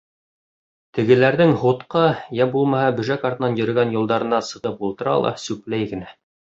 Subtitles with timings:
[0.97, 2.03] Тегеләрҙең һутҡа
[2.39, 6.15] йә булмаһа бөжәк артынан йөрөгән юлдарына сығып ултыра ла сүпләй генә.